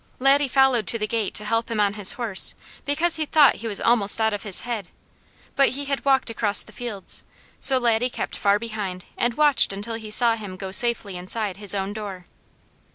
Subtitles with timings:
[0.17, 2.55] Laddie followed to the gate to help him on his horse,
[2.85, 4.89] because he thought he was almost out of his head,
[5.55, 7.21] but he had walked across the fields,
[7.59, 11.75] so Laddie kept far behind and watched until he saw him go safely inside his
[11.75, 12.25] own door.